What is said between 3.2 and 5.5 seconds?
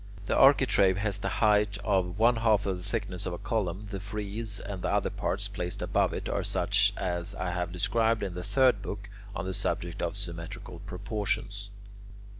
of a column. The frieze and the other parts